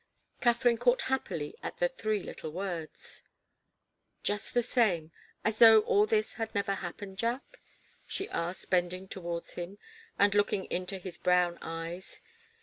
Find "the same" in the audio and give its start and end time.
4.55-5.11